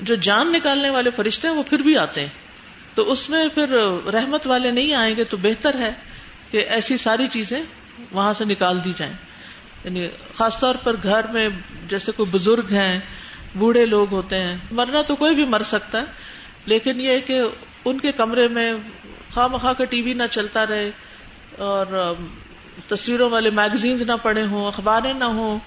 [0.00, 2.28] جو جان نکالنے والے فرشتے ہیں وہ پھر بھی آتے ہیں۔
[2.94, 3.68] تو اس میں پھر
[4.12, 5.92] رحمت والے نہیں آئیں گے، تو بہتر ہے
[6.50, 7.62] کہ ایسی ساری چیزیں
[8.12, 9.14] وہاں سے نکال دی جائیں۔
[9.84, 11.48] یعنی خاص طور پر گھر میں
[11.88, 13.00] جیسے کوئی بزرگ ہیں
[13.56, 16.04] بوڑھے لوگ ہوتے ہیں۔ مرنا تو کوئی بھی مر سکتا ہے،
[16.66, 17.40] لیکن یہ کہ
[17.84, 18.74] ان کے کمرے میں
[19.34, 20.90] خواہ مخواہ کا ٹی وی نہ چلتا رہے
[21.58, 22.14] اور
[22.88, 25.58] تصویروں والے میگزینز نہ پڑے ہوں، اخباریں نہ ہوں،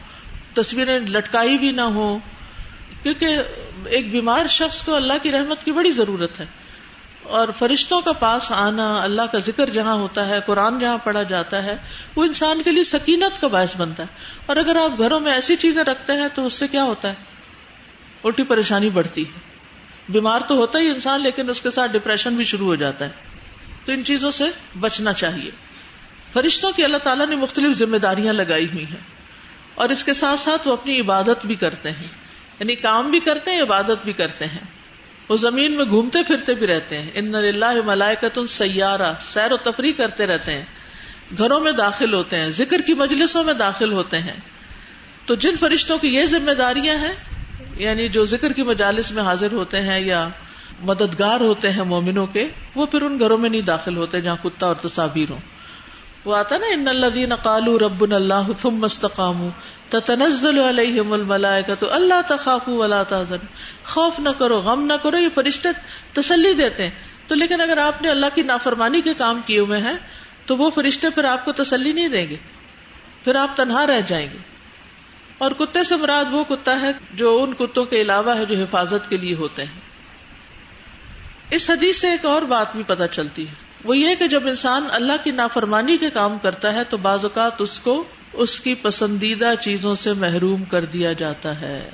[0.53, 2.19] تصویریں لٹکائی بھی نہ ہوں۔
[3.03, 3.37] کیونکہ
[3.85, 6.45] ایک بیمار شخص کو اللہ کی رحمت کی بڑی ضرورت ہے۔
[7.23, 11.63] اور فرشتوں کا پاس آنا، اللہ کا ذکر جہاں ہوتا ہے، قرآن جہاں پڑھا جاتا
[11.63, 11.75] ہے،
[12.15, 14.07] وہ انسان کے لیے سکینت کا باعث بنتا ہے۔
[14.45, 17.13] اور اگر آپ گھروں میں ایسی چیزیں رکھتے ہیں تو اس سے کیا ہوتا ہے؟
[18.23, 19.49] الٹی پریشانی بڑھتی ہے۔
[20.09, 23.09] بیمار تو ہوتا ہی انسان، لیکن اس کے ساتھ ڈپریشن بھی شروع ہو جاتا ہے۔
[23.85, 24.43] تو ان چیزوں سے
[24.79, 25.51] بچنا چاہیے۔
[26.33, 29.19] فرشتوں کی اللہ تعالیٰ نے مختلف ذمہ داریاں لگائی ہوئی ہیں۔
[29.75, 32.07] اور اس کے ساتھ ساتھ وہ اپنی عبادت بھی کرتے ہیں۔
[32.59, 34.63] یعنی کام بھی کرتے ہیں، عبادت بھی کرتے ہیں۔
[35.29, 39.93] وہ زمین میں گھومتے پھرتے بھی رہتے ہیں۔ ان اللہ ملائکت سیارہ، سیر و تفریح
[39.93, 40.65] کرتے رہتے ہیں۔
[41.37, 44.39] گھروں میں داخل ہوتے ہیں، ذکر کی مجلسوں میں داخل ہوتے ہیں۔
[45.25, 47.13] تو جن فرشتوں کی یہ ذمہ داریاں ہیں
[47.79, 50.27] یعنی جو ذکر کی مجالس میں حاضر ہوتے ہیں یا
[50.81, 54.67] مددگار ہوتے ہیں مومنوں کے، وہ پھر ان گھروں میں نہیں داخل ہوتے جہاں کتا
[54.67, 55.37] اور تصاویر ہوں۔
[56.25, 59.49] وہ آتا نا، ان الذین قالوا ربنا اللہ ثم استقاموا
[59.89, 63.47] تتنزل علیہم الملائکۃ اللہ تخافوا ولا تحزنوا
[63.85, 65.69] خوف نہ کرو، غم نہ کرو، یہ فرشتے
[66.13, 66.91] تسلی دیتے ہیں۔
[67.27, 69.97] تو لیکن اگر آپ نے اللہ کی نافرمانی کے کام کیے ہوئے ہیں،
[70.45, 72.35] تو وہ فرشتے پھر آپ کو تسلی نہیں دیں گے۔
[73.23, 74.37] پھر آپ تنہا رہ جائیں گے۔
[75.39, 79.09] اور کتے سے مراد وہ کتا ہے جو ان کتوں کے علاوہ ہے جو حفاظت
[79.09, 79.81] کے لیے ہوتے ہیں۔
[81.49, 84.83] اس حدیث سے ایک اور بات بھی پتہ چلتی ہے۔ وہ یہ کہ جب انسان
[84.91, 89.53] اللہ کی نافرمانی کے کام کرتا ہے تو بعض اوقات اس کو اس کی پسندیدہ
[89.59, 91.89] چیزوں سے محروم کر دیا جاتا ہے۔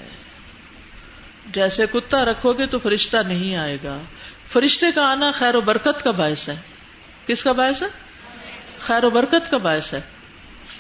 [1.46, 3.98] جیسے کتا رکھو گے تو فرشتہ نہیں آئے گا۔
[4.48, 6.56] فرشتے کا آنا خیر و برکت کا باعث ہے۔
[7.28, 7.88] کس کا باعث ہے؟
[8.80, 10.02] خیر و برکت کا باعث ہے۔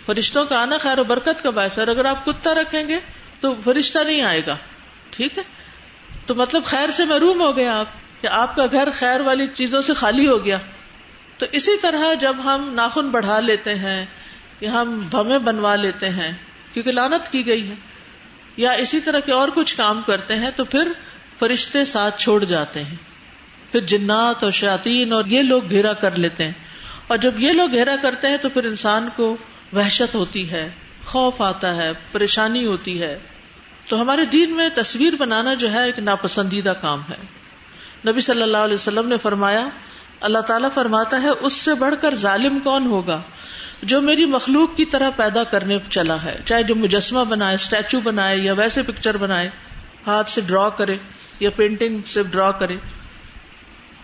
[0.05, 2.99] فرشتوں کا آنا خیر و برکت کا باعث ہے، اور اگر آپ کتا رکھیں گے
[3.39, 4.57] تو فرشتہ نہیں آئے گا۔
[5.09, 5.43] ٹھیک ہے؟
[6.25, 9.81] تو مطلب خیر سے محروم ہو گیا آپ کہ آپ کا گھر خیر والی چیزوں
[9.81, 10.57] سے خالی ہو گیا۔
[11.37, 14.05] تو اسی طرح جب ہم ناخن بڑھا لیتے ہیں،
[14.61, 16.31] یا ہم بھمے بنوا لیتے ہیں،
[16.73, 17.75] کیونکہ لانت کی گئی ہے،
[18.57, 20.91] یا اسی طرح کے اور کچھ کام کرتے ہیں، تو پھر
[21.39, 22.95] فرشتے ساتھ چھوڑ جاتے ہیں۔
[23.71, 26.51] پھر جنات اور شاطین اور یہ لوگ گھیرا کر لیتے ہیں۔
[27.07, 29.37] اور جب یہ لوگ گھیرا کرتے ہیں، تو پھر انسان کو
[29.75, 30.69] وحشت ہوتی ہے،
[31.05, 33.19] خوف آتا ہے، پریشانی ہوتی ہے۔
[33.89, 37.45] تو ہمارے دین میں تصویر بنانا جو ہے ایک ناپسندیدہ کام ہے۔
[38.11, 39.67] نبی صلی اللہ علیہ وسلم نے فرمایا،
[40.21, 43.21] اللہ تعالیٰ فرماتا ہے، اس سے بڑھ کر ظالم کون ہوگا
[43.83, 48.37] جو میری مخلوق کی طرح پیدا کرنے چلا ہے؟ چاہے جو مجسمہ بنائے، اسٹیچو بنائے
[48.37, 49.49] یا ویسے پکچر بنائے،
[50.07, 50.97] ہاتھ سے ڈرا کرے
[51.39, 52.75] یا پینٹنگ سے ڈرا کرے۔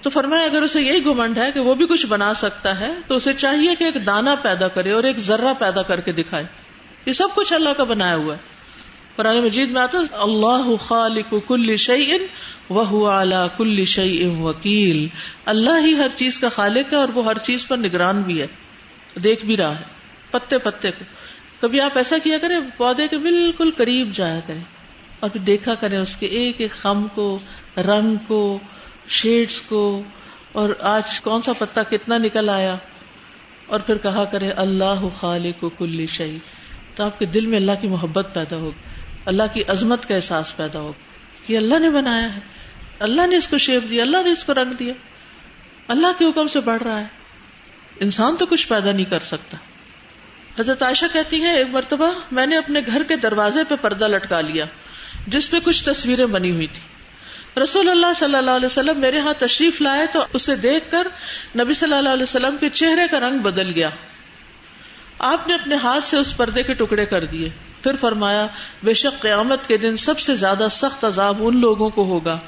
[0.01, 3.15] تو فرمایا، اگر اسے یہی گمنڈ ہے کہ وہ بھی کچھ بنا سکتا ہے، تو
[3.15, 6.43] اسے چاہیے کہ ایک دانا پیدا کرے اور ایک ذرہ پیدا کر کے دکھائے۔
[7.05, 8.51] یہ سب کچھ اللہ کا بنایا ہوا ہے۔
[9.15, 12.25] قرآن مجید میں آتا اللہ خالق کل شعین
[12.69, 15.07] وہ اعلیٰ کل شعی وکیل۔
[15.45, 18.47] اللہ ہی ہر چیز کا خالق ہے اور وہ ہر چیز پر نگران بھی ہے۔
[19.23, 19.83] دیکھ بھی رہا ہے،
[20.31, 21.03] پتے پتے کو۔
[21.61, 24.63] کبھی آپ ایسا کیا کریں، پودے کے بالکل قریب جایا کریں۔
[25.19, 27.39] اور پھر دیکھا کریں اس کے ایک ایک خم کو،
[27.77, 28.59] رنگ کو
[29.11, 30.03] شیڈس کو
[30.51, 32.75] اور آج کون سا پتا کتنا نکل آیا
[33.65, 36.37] اور پھر کہا کرے اللہ خالق کل شعی
[36.95, 40.57] تو آپ کے دل میں اللہ کی محبت پیدا ہوگی اللہ کی عظمت کا احساس
[40.57, 40.93] پیدا ہو
[41.45, 42.39] کہ اللہ نے بنایا ہے
[42.99, 44.93] اللہ نے اس کو شیپ دیا اللہ نے اس کو رنگ دیا
[45.87, 47.07] اللہ کے حکم سے بڑھ رہا ہے
[47.99, 49.57] انسان تو کچھ پیدا نہیں کر سکتا
[50.59, 54.41] حضرت عائشہ کہتی ہے ایک مرتبہ میں نے اپنے گھر کے دروازے پہ پردہ لٹکا
[54.41, 54.65] لیا،
[55.27, 57.00] جس پہ کچھ تصویریں بنی ہوئی تھی
[57.57, 61.07] رسول اللہ صلی اللہ علیہ وسلم میرے ہاں تشریف لائے تو اسے دیکھ کر
[61.59, 63.89] نبی صلی اللہ علیہ وسلم کے چہرے کا رنگ بدل گیا۔
[65.19, 67.49] آپ نے اپنے ہاتھ سے اس پردے کے ٹکڑے کر دیے۔
[67.83, 68.47] پھر فرمایا،
[68.83, 72.39] بے شک قیامت کے دن سب سے زیادہ سخت عذاب ان لوگوں کو ہوگا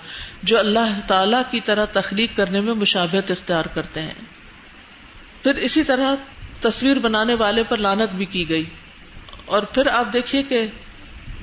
[0.43, 4.13] جو اللہ تعالی کی طرح تخلیق کرنے میں مشابہت اختیار کرتے ہیں۔
[5.43, 6.15] پھر اسی طرح
[6.61, 8.63] تصویر بنانے والے پر لانت بھی کی گئی۔
[9.45, 10.67] اور پھر آپ دیکھیے کہ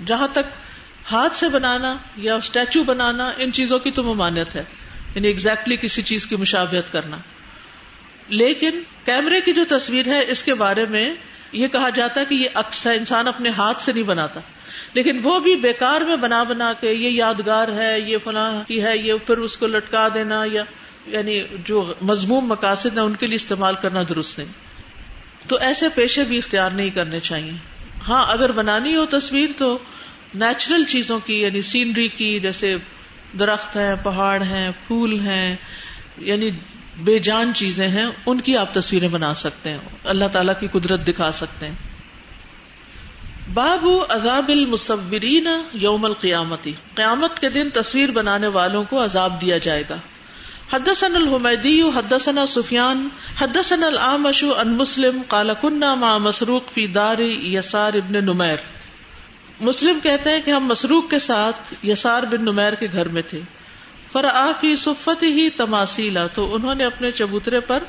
[0.06, 0.59] جہاں تک
[1.12, 4.64] ہاتھ سے بنانا یا اسٹیچو بنانا، ان چیزوں کی تو ممانت ہے
[5.14, 7.16] یعنی ایگزیکٹلی کسی چیز کی مشابہت کرنا۔
[8.28, 8.70] لیکن
[9.04, 11.14] کیمرے کی جو تصویر ہے، اس کے بارے میں
[11.52, 14.40] یہ کہا جاتا ہے کہ یہ اکثر انسان اپنے ہاتھ سے نہیں بناتا۔
[14.94, 18.98] لیکن وہ بھی بیکار میں بنا بنا کے یہ یادگار ہے، یہ فلاں کی ہے،
[18.98, 20.64] یہ پھر اس کو لٹکا دینا یا
[21.06, 24.48] یعنی جو مضموم مقاصد ہیں، ان کے لیے استعمال کرنا درست نہیں۔
[25.48, 27.52] تو ایسے پیشے بھی اختیار نہیں کرنے چاہیے۔
[28.08, 29.78] ہاں اگر بنانی ہو تصویر تو
[30.34, 32.76] نیچرل چیزوں کی یعنی سینری کی، جیسے
[33.38, 35.56] درخت ہیں، پہاڑ ہیں، پھول ہیں
[36.18, 36.50] یعنی
[36.98, 41.08] بے جان چیزیں ہیں، ان کی آپ تصویریں بنا سکتے ہیں، اللہ تعالیٰ کی قدرت
[41.08, 41.74] دکھا سکتے ہیں۔
[43.54, 49.84] باب عذاب المصورین یوم القیامتی قیامت کے دن تصویر بنانے والوں کو عذاب دیا جائے
[49.90, 49.96] گا۔
[50.72, 53.08] حدثنا الحمیدی، حدثنا سفیان،
[53.40, 58.56] حدثنا العامش ان مسلم، قال كنا مع مسروق فی دار یسار ابن نمیر۔
[59.60, 63.40] مسلم کہتے ہیں کہ ہم مسروق کے ساتھ یسار بن نمیر کے گھر میں تھے۔
[64.12, 67.82] فرافی صفت ہی تماسیلا تو انہوں نے اپنے چبوترے پر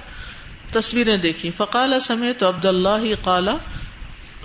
[0.73, 3.55] تصویریں دیکھی فقال سمے تو عبد اللہ قالا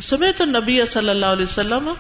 [0.01, 1.93] سمے تو نبی صلی اللہ علیہ وسلم۔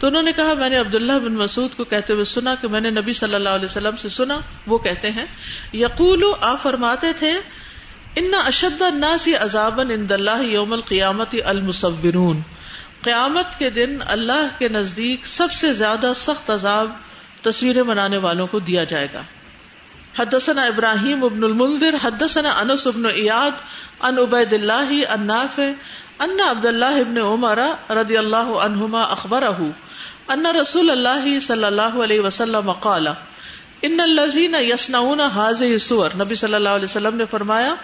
[0.00, 2.80] تو انہوں نے کہا، میں نے عبداللہ بن مسعود کو کہتے ہوئے سنا کہ میں
[2.80, 5.26] نے نبی صلی اللہ علیہ وسلم سے سنا، وہ کہتے ہیں،
[5.72, 7.32] یقول آ فرماتے تھے،
[8.16, 12.40] ان اشد الناس عذابا عند اللہ یوم القیامت المصورون۔
[13.02, 16.90] قیامت کے دن اللہ کے نزدیک سب سے زیادہ سخت عذاب
[17.42, 19.22] تصویریں بنانے والوں کو دیا جائے گا۔
[20.18, 23.50] حدثنا ابراہیم ابن المنذر، حدثنا انس ابن ایاد
[24.00, 25.70] ان عبید اللہ ان نافع،
[26.18, 27.58] ان عبد اللہ ابن عمر
[27.90, 29.60] رضی اللہ عنہما اخبرہ
[30.28, 33.08] ان رسول اللہ صلی اللہ علیہ وسلم قال
[33.82, 37.74] ان الذين يصنعون هذه الصور۔ نبی صلی اللہ علیہ وسلم نے فرمایا،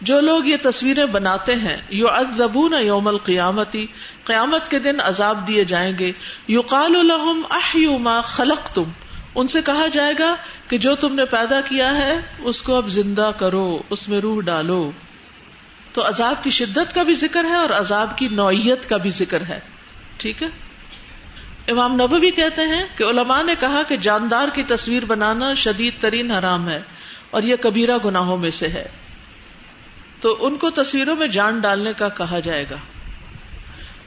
[0.00, 3.76] جو لوگ یہ تصویریں بناتے ہیں يعذبون يوم القیامت
[4.24, 6.12] قیامت کے دن عذاب دیے جائیں گے۔
[6.48, 8.82] يقال لهم احيوا ما خلقتم۔
[9.34, 10.34] ان سے کہا جائے گا
[10.68, 14.40] کہ جو تم نے پیدا کیا ہے، اس کو اب زندہ کرو، اس میں روح
[14.40, 14.90] ڈالو۔
[15.92, 19.42] تو عذاب کی شدت کا بھی ذکر ہے اور عذاب کی نوعیت کا بھی ذکر
[19.48, 19.60] ہے۔
[20.16, 20.48] ٹھیک ہے؟
[21.68, 26.30] امام نبوی کہتے ہیں کہ علماء نے کہا کہ جاندار کی تصویر بنانا شدید ترین
[26.30, 26.80] حرام ہے
[27.30, 28.88] اور یہ کبیرہ گناہوں میں سے ہے۔
[30.20, 32.76] تو ان کو تصویروں میں جان ڈالنے کا کہا جائے گا۔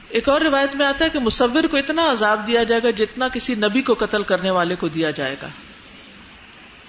[0.08, 3.28] ایک اور روایت میں آتا ہے کہ مصور کو اتنا عذاب دیا جائے گا جتنا
[3.28, 5.48] کسی نبی کو قتل کرنے والے کو دیا جائے گا۔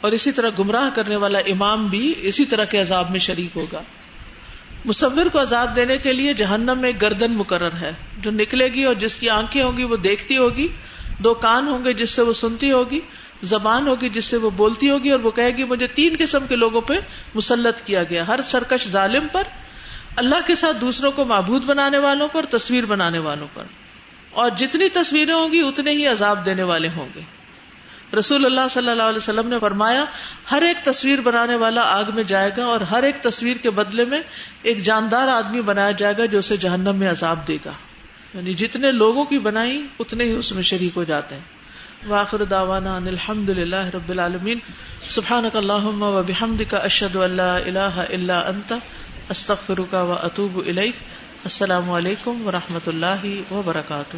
[0.02, 3.82] اور اسی طرح گمراہ کرنے والا امام بھی اسی طرح کے عذاب میں شریک ہوگا۔
[4.88, 8.96] مصور کو عذاب دینے کے لیے جہنم میں گردن مقرر ہے۔ جو نکلے گی اور
[8.96, 10.68] جس کی آنکھیں ہوں گی وہ دیکھتی ہوگی،
[11.20, 13.00] دو کان ہوں گے جس سے وہ سنتی ہوگی،
[13.44, 16.56] زبان ہوگی جس سے وہ بولتی ہوگی اور وہ کہے گی، مجھے تین قسم کے
[16.56, 16.94] لوگوں پہ
[17.36, 19.44] مسلط کیا گیا۔ ہر سرکش ظالم پر،
[20.16, 23.64] اللہ کے ساتھ دوسروں کو معبود بنانے والوں پر، تصویر بنانے والوں پر۔
[24.32, 27.37] اور جتنی تصویریں ہوں گی، اتنے ہی عذاب دینے والے ہوں گے۔
[28.14, 30.06] رسول اللہ صلی اللہ علیہ وسلم نے فرمایا،
[30.52, 34.06] ہر ایک تصویر بنانے والا آگ میں جائے گا اور ہر ایک تصویر کے بدلے
[34.06, 34.22] میں
[34.62, 37.72] ایک جاندار آدمی بنایا جائے گا جو اسے جہنم میں عذاب دے گا۔
[38.34, 41.42] یعنی جتنے لوگوں کی بنائی، اتنے ہی اس میں شریک ہو جاتے ہیں۔
[42.08, 44.60] واخر داوانا الحمد للہ رب العالمین۔
[45.02, 48.74] سبحان کا اللہ و بحمد کا اشد اللہ اللہ اللہ انت۔
[49.30, 54.18] استغفر و اطوب السلام علیکم و رحمۃ اللہ وبرکاتہ۔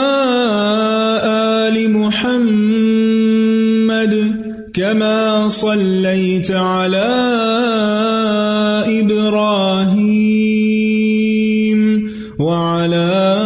[2.21, 4.13] محمد
[4.73, 7.09] كما صليت على
[9.01, 10.21] إبراهيم
[12.39, 13.37] وعلى